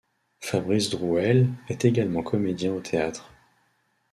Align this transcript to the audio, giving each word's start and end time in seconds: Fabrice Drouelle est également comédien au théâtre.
Fabrice 0.39 0.89
Drouelle 0.89 1.49
est 1.69 1.85
également 1.85 2.23
comédien 2.23 2.73
au 2.73 2.79
théâtre. 2.79 3.31